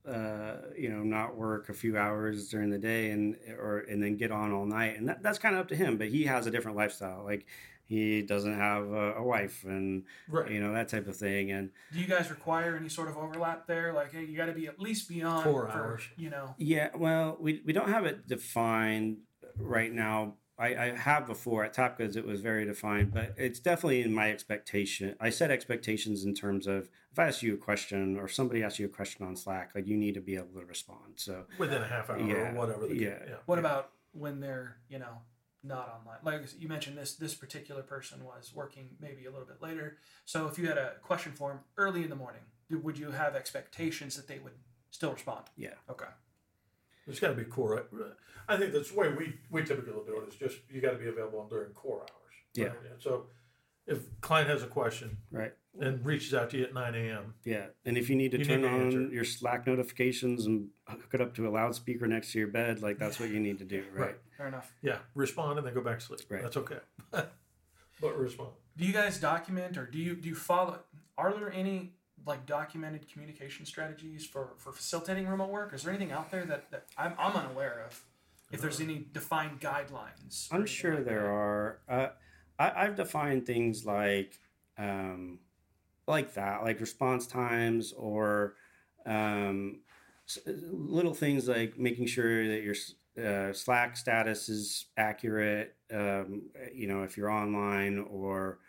[0.08, 4.18] uh, you know not work a few hours during the day and or and then
[4.18, 5.98] get on all night and that, that's kind of up to him.
[5.98, 7.24] But he has a different lifestyle.
[7.24, 7.46] Like
[7.90, 10.50] he doesn't have a, a wife and Right.
[10.52, 13.66] you know that type of thing and Do you guys require any sort of overlap
[13.68, 13.92] there?
[13.94, 16.04] Like, hey, you got to be at least beyond Four for, hours.
[16.16, 19.18] You know, Yeah, well, we, we don't have it defined
[19.58, 20.36] right now.
[20.60, 24.14] I, I have before at Tap Goods, it was very defined, but it's definitely in
[24.14, 25.16] my expectation.
[25.20, 28.78] I set expectations in terms of if I ask you a question or somebody asks
[28.78, 31.14] you a question on Slack, like you need to be able to respond.
[31.16, 32.52] So, Within a half hour Yeah.
[32.52, 32.88] or whatever.
[32.88, 33.20] The Yeah.
[33.26, 33.36] yeah.
[33.46, 35.22] what about when they're you know
[35.64, 36.18] not online?
[36.24, 39.98] Like you mentioned, this this particular person was working maybe a little bit later.
[40.26, 42.42] So if you had a question for him early in the morning,
[42.72, 44.54] would you have expectations that they would
[44.92, 45.46] still respond?
[45.58, 45.70] yeah.
[45.90, 46.06] Okay.
[47.08, 47.80] It's got to be core.
[47.92, 48.04] Uh,
[48.48, 50.30] I think that's the way we, we typically do it, it.
[50.30, 52.34] Is just you got to be available during core hours.
[52.54, 52.66] Yeah.
[52.66, 52.76] right?
[52.92, 53.26] And so,
[53.88, 55.54] if client has a question Right.
[55.80, 57.68] and reaches out to you at 9 a.m., Yeah.
[57.86, 59.02] And if you need to You turn need to on answer.
[59.08, 63.00] your Slack notifications and hook it up to a loudspeaker next to your bed, like
[63.00, 63.84] that's what you need to do.
[63.92, 64.02] Right.
[64.08, 64.16] Right.
[64.40, 64.72] Fair enough.
[64.82, 66.22] yeah, respond and then go back to sleep.
[66.30, 66.42] Right.
[66.42, 66.78] That's okay.
[67.12, 68.52] but respond.
[68.78, 70.80] Do you guys document or do you do you follow?
[71.18, 71.92] Are there any
[72.26, 75.74] like documented communication strategies for for facilitating remote work?
[75.74, 78.02] Is there anything out there that, that I'm, I'm unaware of?
[78.50, 81.28] If there's any defined guidelines, I'm sure like there that?
[81.28, 81.80] are.
[81.90, 82.08] Uh,
[82.58, 84.40] I, I've defined things like,
[84.78, 85.40] um,
[86.08, 88.56] like that, like response times or
[89.06, 89.82] um,
[90.48, 95.76] little things like making sure that your s- uh, Slack status is accurate.
[95.94, 98.60] Um, you know, if you're online or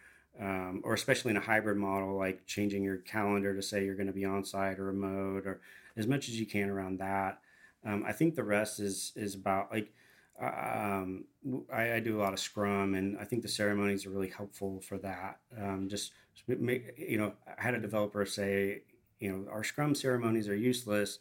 [0.41, 4.07] um, or especially in a hybrid model, like changing your calendar to say you're going
[4.07, 5.61] to be on site or remote, or
[5.97, 7.41] as much as you can around that.
[7.85, 9.93] Um, I think the rest is is about like
[10.41, 11.25] um,
[11.73, 14.81] I, I do a lot of Scrum, and I think the ceremonies are really helpful
[14.81, 15.41] for that.
[15.59, 16.13] Um, just
[16.47, 18.83] make, you know, I had a developer say,
[19.19, 21.19] you know, our Scrum ceremonies are useless,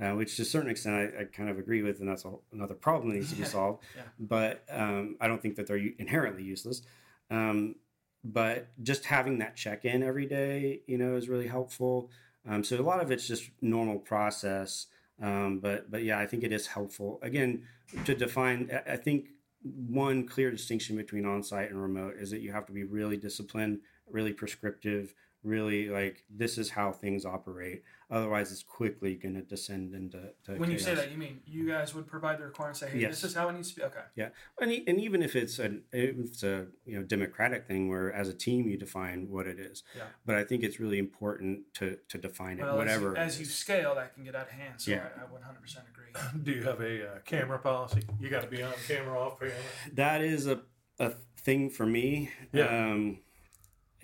[0.00, 2.32] uh, which to a certain extent I, I kind of agree with, and that's a,
[2.52, 3.82] another problem that needs to be solved.
[3.96, 4.02] Yeah.
[4.18, 6.82] But um, I don't think that they're inherently useless.
[7.30, 7.76] Um,
[8.24, 12.10] but just having that check in every day, you know, is really helpful.
[12.48, 14.86] Um, so a lot of it's just normal process.
[15.22, 17.18] Um, but but yeah, I think it is helpful.
[17.22, 17.62] Again,
[18.04, 19.28] to define, I- I think
[19.62, 23.80] one clear distinction between on-site and remote is that you have to be really disciplined,
[24.10, 27.82] really prescriptive, really like this is how things operate.
[28.10, 30.20] Otherwise, it's quickly going to descend into.
[30.44, 32.98] To When you say that, you mean you guys would provide the requirements, say, hey,
[33.00, 33.10] Yes.
[33.20, 33.82] this is how it needs to be?
[33.84, 34.00] Okay.
[34.14, 34.28] Yeah,
[34.60, 38.28] and, and even if it's a if it's a you know democratic thing where as
[38.28, 40.04] a team you define what it is, Yeah.
[40.26, 43.16] but I think it's really important to to define it, whatever.
[43.16, 44.80] as, it you, as you scale, that can get out of hand.
[44.80, 45.08] So Yeah.
[45.16, 46.40] I, I 100% agree.
[46.44, 48.02] Do you have a uh, camera policy?
[48.20, 49.54] You got to be on camera, off camera.
[49.94, 50.60] that is a
[51.00, 52.30] a thing for me.
[52.52, 52.66] Yeah.
[52.92, 53.18] Um,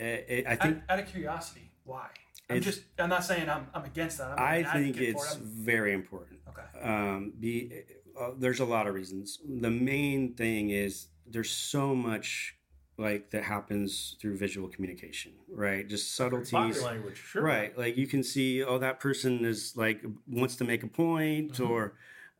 [0.00, 2.08] I, I Out, think out of curiosity, why?
[2.48, 2.82] I'm just.
[2.98, 3.66] I'm not saying I'm.
[3.74, 4.38] I'm against that.
[4.38, 5.40] I'm I think it's it.
[5.40, 6.40] Very important.
[6.48, 6.62] okay.
[6.82, 7.82] um, be
[8.18, 9.38] uh, there's a lot of reasons.
[9.48, 12.56] The main thing is there's so much
[12.98, 15.88] like that happens through visual communication, right?
[15.88, 17.42] Just subtleties, Body language, sure.
[17.42, 17.76] Right.
[17.78, 21.68] Like you can see, oh, that person is like wants to make a point Mhm.
[21.70, 21.94] or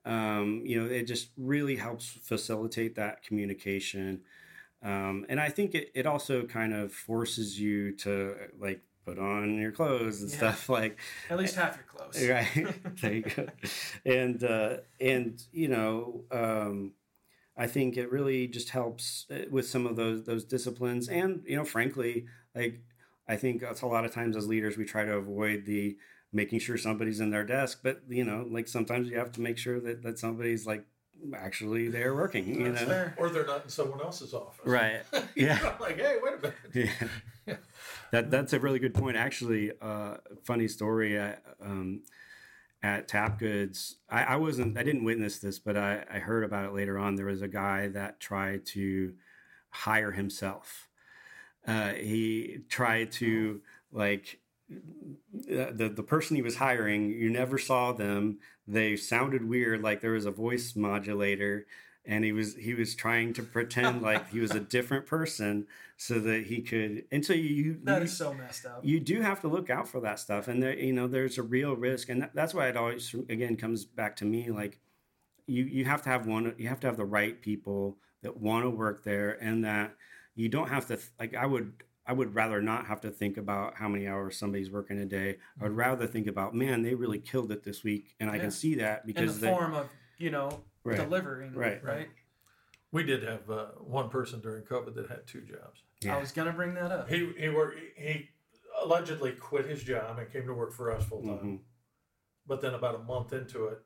[0.04, 4.22] um, you know, it just really helps facilitate that communication.
[4.82, 9.58] Um, and I think it, it also kind of forces you to like put on
[9.58, 10.36] your clothes and Yeah.
[10.36, 12.28] stuff like At least half your clothes.
[12.28, 13.46] right there you go
[14.04, 16.92] and uh and you know um
[17.56, 21.56] i think it really just helps uh, with some of those those disciplines and you
[21.56, 22.80] know frankly like
[23.28, 25.96] i think that's a lot of times as leaders we try to avoid the
[26.32, 29.58] making sure somebody's in their desk but you know like sometimes you have to make
[29.58, 30.84] sure that that somebody's like
[31.37, 33.14] actually they're working you That's know fair.
[33.18, 34.64] Or they're not in someone else's office.
[34.64, 35.02] right
[35.35, 37.11] yeah like, hey, wait a minute.
[37.46, 37.56] yeah.
[38.12, 39.16] That that's a really good point.
[39.16, 41.20] Actually, uh, funny story.
[41.20, 42.02] I, um,
[42.83, 44.76] at Tap Goods, I, I wasn't.
[44.78, 47.14] I didn't witness this, but I, I heard about it later on.
[47.14, 49.14] There was a guy that tried to
[49.70, 50.88] hire himself.
[51.66, 53.61] Uh, he tried to
[53.92, 54.40] like
[54.72, 57.11] uh, the the person he was hiring.
[57.11, 58.38] You never saw them.
[58.70, 61.66] They sounded weird, like there was a voice modulator,
[62.04, 66.18] and he was he was trying to pretend like he was a different person so
[66.20, 67.04] that he could.
[67.12, 68.85] And so you That you, so messed up.
[68.85, 71.42] you do have to look out for that stuff and there you know there's a
[71.42, 74.78] real risk and that, that's why it always again comes back to me like
[75.46, 78.64] you you have to have one you have to have the right people that want
[78.64, 79.94] to work there and that
[80.35, 81.72] you don't have to like i would
[82.10, 85.36] i would rather not have to think about how many hours somebody's working a day
[85.60, 88.40] i would rather think about man they really killed it this week and i Yeah.
[88.42, 90.96] can see that in the because they, form of you know Right.
[90.96, 91.52] delivering.
[91.52, 91.84] Right.
[91.84, 92.08] Right.
[92.90, 93.66] We did have uh,
[93.98, 95.82] one person during COVID that had two jobs.
[96.00, 96.16] Yeah.
[96.16, 97.06] I was gonna bring that up.
[97.10, 97.78] He he worked.
[97.98, 98.30] He
[98.82, 101.38] allegedly quit his job and came to work for us full time.
[101.38, 101.58] Mhm.
[102.46, 103.80] But then about a month into it,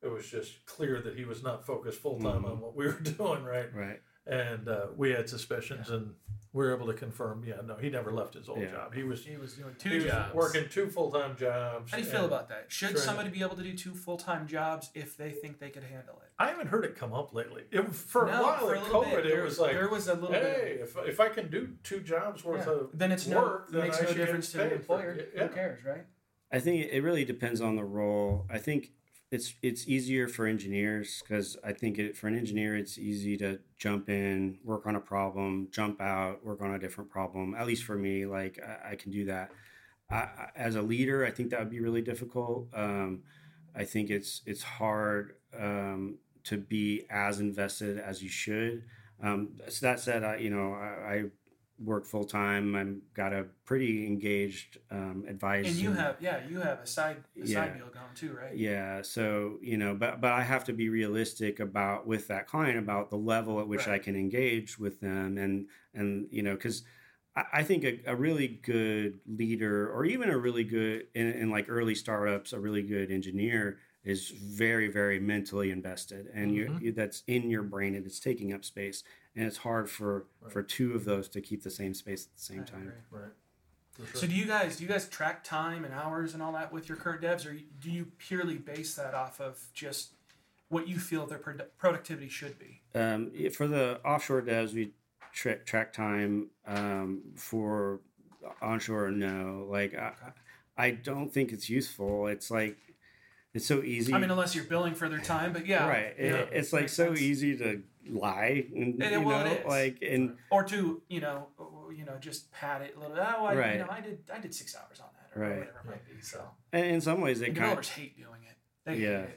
[0.00, 2.60] it was just clear that he was not focused full time on Mhm.
[2.60, 3.44] what we were doing.
[3.44, 3.72] Right.
[3.74, 6.14] right And uh, we had suspicions, and
[6.52, 7.42] we were able to confirm.
[7.44, 8.70] Yeah, no, he never left his old Yeah.
[8.70, 8.94] job.
[8.94, 10.34] He was He was doing he two was jobs.
[10.34, 11.90] working two full time jobs.
[11.90, 12.66] How do you feel about that?
[12.68, 15.70] Should trying- somebody be able to do two full time jobs if they think they
[15.70, 16.28] could handle it?
[16.38, 17.64] I haven't heard it come up lately.
[17.72, 20.06] It, for a while for a little COVID, bit, it there- was like, there was
[20.06, 22.72] a little bit hey, if, if I can do two jobs worth Yeah.
[22.74, 25.10] of Then it's work, no then makes I no difference to the paid for employer.
[25.14, 25.32] it.
[25.34, 25.48] Yeah.
[25.48, 26.04] Who cares, right?
[26.52, 28.46] I think it really depends on the role.
[28.50, 28.92] I think
[29.32, 33.60] it's it's easier for engineers because I think it, for an engineer it's easy to
[33.78, 37.54] jump in, work on a problem, jump out, work on a different problem.
[37.54, 39.50] At least for me, like I, I can do that.
[40.10, 42.68] I, as a leader, I think that would be really difficult.
[42.74, 43.22] Um,
[43.74, 48.84] I think it's it's hard um, to be as invested as you should.
[49.22, 51.24] Um, so that said, I you know I
[51.84, 52.74] work full time.
[52.74, 55.66] I'm got a pretty engaged um, advice.
[55.68, 57.64] And you have, yeah, you have a side, a Yeah.
[57.64, 58.54] side deal going too, right?
[58.56, 59.02] yeah.
[59.02, 63.10] So you know, but but I have to be realistic about with that client about
[63.10, 66.82] the level at which I can engage with them, and and you know, because
[67.36, 71.50] I, I think a, a really good leader, or even a really good in, in
[71.50, 76.82] like early startups, a really good engineer is very very mentally invested, and you, Mhm.
[76.82, 79.02] you that's in your brain and it's taking up space,
[79.34, 80.52] and it's hard for Right.
[80.52, 82.80] for two of those to keep the same space at the same I time.
[82.82, 83.20] agree.
[83.22, 83.32] Right.
[83.96, 84.06] Sure.
[84.20, 86.88] So do you guys do you guys track time and hours and all that with
[86.88, 90.12] your current devs, or do you purely base that off of just
[90.68, 92.80] what you feel their produ- productivity should be?
[92.94, 94.94] Um, for the offshore devs, we
[95.32, 96.48] tra- track time.
[96.66, 98.00] Um, for
[98.62, 99.66] onshore, no.
[99.70, 100.12] Like, I,
[100.76, 102.26] I don't think it's useful.
[102.28, 102.78] It's like
[103.52, 104.14] it's so easy.
[104.14, 106.14] I mean, unless you're billing for their time, but yeah, right?
[106.18, 106.58] It- yeah.
[106.58, 107.20] it's like so sense.
[107.20, 109.66] easy to lie, and It- you well, know, it is.
[109.66, 111.48] like and Or to you know,
[111.94, 113.16] you know, just pat it a little.
[113.18, 113.72] Oh, I, Right.
[113.74, 115.58] you know, I did I did six hours on that, or Right.
[115.60, 116.20] whatever it might be.
[116.20, 116.42] So
[116.72, 118.56] and in some ways they and kind developers hate doing it.
[118.84, 119.20] They Yeah.
[119.26, 119.30] hate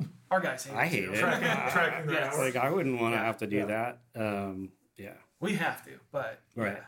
[0.00, 0.08] it.
[0.30, 0.88] Our guys hate I it.
[0.88, 1.12] hate too.
[1.14, 1.18] it.
[1.18, 2.38] Tracking- I- tracking their Yes.
[2.38, 3.24] like I wouldn't want to Yeah.
[3.24, 3.64] have to do Yeah.
[3.66, 3.98] that.
[4.14, 5.14] Um, yeah.
[5.40, 6.76] We have to, but Right.
[6.78, 6.84] yeah.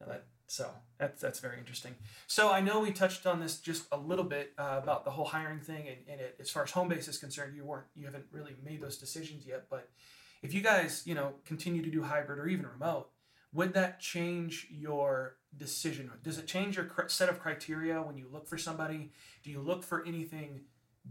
[0.00, 1.94] No, that, so that's that's very interesting.
[2.26, 5.24] So I know we touched on this just a little bit uh, about the whole
[5.26, 8.26] hiring thing, and, and it, as far as Homebase is concerned, you weren't you haven't
[8.30, 9.68] really made those decisions yet.
[9.70, 9.88] But
[10.42, 13.08] if you guys you know continue to do hybrid or even remote,
[13.52, 16.10] would that change your decision?
[16.22, 19.12] Does it change your set of criteria when you look for somebody?
[19.42, 20.62] Do you look for anything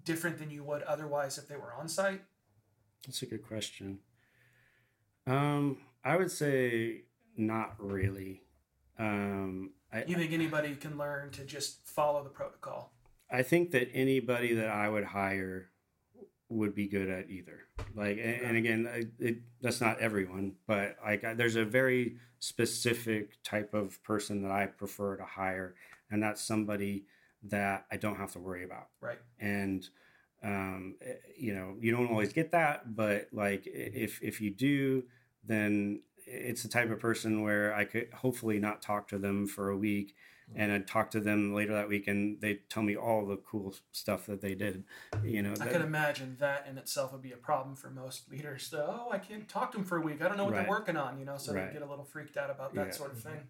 [0.04, 2.22] different than you would otherwise if they were on site?
[3.06, 4.00] That's a good question.
[5.28, 7.04] Um, I would say
[7.36, 8.44] not really.
[8.98, 12.94] Um, I, You think anybody can learn to just follow the protocol?
[13.32, 15.69] I think that anybody that I would hire
[16.50, 17.62] would be good at either.
[17.96, 22.18] Like, and, and again, I- it, that's not everyone, but like, I- there's a very
[22.40, 25.76] specific type of person that I prefer to hire,
[26.10, 27.06] and that's somebody
[27.44, 28.88] that I don't have to worry about.
[29.00, 29.20] Right.
[29.40, 29.88] And
[30.44, 35.04] um, eh, you know, you don't always get that, but like, if if you do,
[35.46, 39.70] then it's the type of person where I could hopefully not talk to them for
[39.70, 40.16] a week
[40.56, 43.76] and I'd talk to them later that week and they tell me all the cool
[43.92, 44.84] stuff that they did.
[45.24, 48.30] You know, I that- can imagine that in itself would be a problem for most
[48.32, 48.64] leaders.
[48.68, 50.22] So, oh, I can't talk to them for a week.
[50.22, 50.62] I don't know what Right.
[50.62, 51.68] they're working on, you know, so Right.
[51.68, 52.92] they get a little freaked out about that Yeah.
[52.94, 53.48] sort of thing.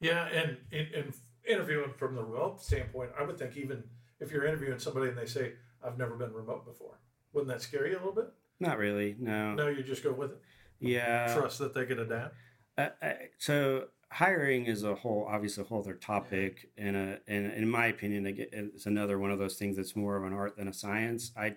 [0.00, 1.14] Yeah, and in, in
[1.46, 3.84] interviewing from the remote standpoint, I would think even
[4.18, 6.98] if you're interviewing somebody and they say, "I've never been remote before,"
[7.32, 8.32] wouldn't that scare you a little bit?
[8.62, 9.16] not really.
[9.18, 9.54] No.
[9.54, 10.38] No, you just go with it.
[10.80, 11.34] Yeah.
[11.34, 12.34] Trust that they can adapt.
[12.76, 17.52] Uh, uh, so hiring is a whole, obviously a whole other topic, and a, and
[17.52, 20.68] in my opinion, it's another one of those things that's more of an art than
[20.68, 21.32] a science.
[21.36, 21.56] I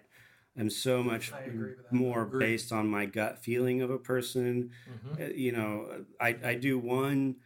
[0.57, 1.91] am so much I agree with that.
[1.91, 4.71] more based on my gut feeling of a person.
[4.87, 5.19] Mhm.
[5.29, 7.37] Uh, you know, I I do one.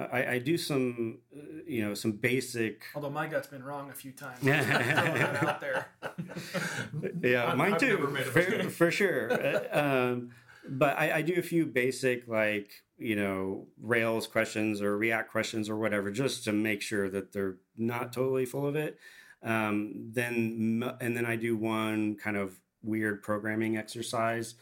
[0.00, 2.84] I, I do some, uh, you know, some basic.
[2.94, 4.38] Although my gut's been wrong a few times.
[4.44, 5.38] Yeah.
[5.42, 5.88] Out there.
[7.20, 9.32] Yeah, I- mine I've too, never made a for, for sure.
[9.32, 10.30] Uh, um,
[10.68, 15.68] but I, I do a few basic, like you know, Rails questions or React questions
[15.70, 18.98] or whatever, just to make sure that they're not totally full of it.
[19.42, 24.54] Um, then and then I do one kind of weird programming exercise.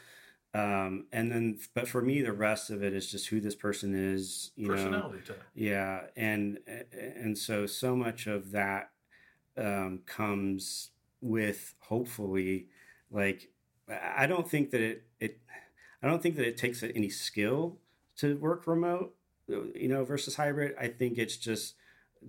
[0.55, 3.95] Um, and then, but for me, the rest of it is just who this person
[3.95, 4.53] is.
[4.57, 5.45] You know, Personality type.
[5.55, 6.59] yeah, and
[6.93, 8.91] and so so much of that
[9.57, 12.69] um, comes with hopefully
[13.11, 13.51] like
[13.89, 15.41] I don't think that it it
[16.03, 17.79] I don't think that it takes any skill
[18.19, 19.15] to work remote,
[19.49, 20.75] you know, versus hybrid.
[20.81, 21.75] I think it's just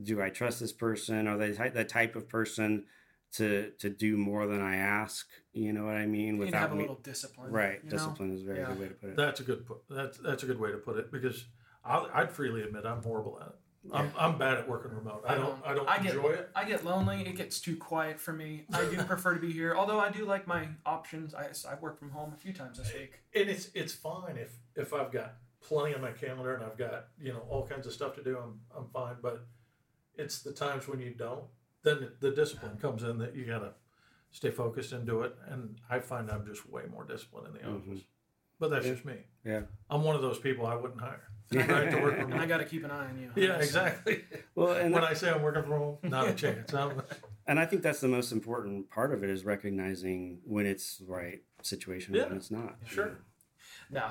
[0.03, 1.27] do I trust this person?
[1.27, 2.85] Are they ty- the type of person
[3.33, 5.27] to to do more than I ask?
[5.53, 6.37] You know what I mean?
[6.37, 7.51] You need have a me- little discipline.
[7.51, 7.97] right, you know?
[7.97, 8.67] discipline is a very Yeah.
[8.67, 9.15] good way to put it.
[9.15, 9.65] That's a good.
[9.65, 11.45] pu- That's that's a good way to put it because
[11.83, 13.53] I'll, I'd freely admit I'm horrible at it.
[13.93, 15.23] I'm, I'm bad at working remote.
[15.25, 16.49] I don't I don't I get enjoy it.
[16.53, 17.21] I get lonely.
[17.21, 18.65] It gets too quiet for me.
[18.73, 21.33] I do prefer to be here, although I do like my options.
[21.33, 23.21] I I've worked from home a few times this week.
[23.33, 27.07] and it's it's fine if if I've got plenty on my calendar and I've got
[27.21, 28.37] you know all kinds of stuff to do.
[28.37, 29.45] I'm I'm fine, but
[30.15, 31.43] it's the times when you don't.
[31.83, 33.73] Then the, the discipline comes in that you gotta
[34.31, 35.35] stay focused and do it.
[35.49, 37.91] And I find I'm just way more disciplined in the mm-hmm.
[37.91, 38.03] office.
[38.59, 39.15] But that's just me.
[39.45, 39.61] Yeah.
[39.89, 41.23] I'm one of those people I wouldn't hire.
[41.53, 43.31] I like to work And I got to keep an eye on you.
[43.35, 44.23] Yeah, exactly.
[44.55, 46.73] Well, and when I say I'm working from home, not a chance.
[46.73, 47.01] I'm,
[47.47, 51.05] And I think that's the most important part of it is recognizing when it's the
[51.05, 52.75] right situation and Yeah, when it's not.
[52.85, 53.19] sure.
[53.89, 54.07] No,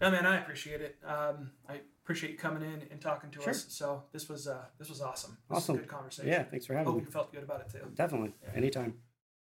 [0.00, 0.96] no, man, I appreciate it.
[1.06, 3.50] Um, I appreciate you coming in and talking to Sure.
[3.50, 3.66] us.
[3.68, 5.36] So this was uh, this was awesome.
[5.48, 5.74] This Awesome.
[5.76, 6.30] was a good conversation.
[6.30, 7.00] Yeah, thanks for having Hope me.
[7.00, 7.86] Hope you felt good about it too.
[7.94, 8.34] Definitely.
[8.54, 8.94] Anytime.